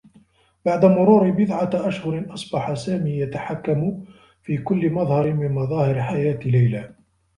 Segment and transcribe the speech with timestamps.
[0.65, 4.05] بعد مرور بضعة أشهر، أصبح سامي يتحكّم
[4.43, 6.95] في كلّ مظهر من مظاهر حياة ليلى.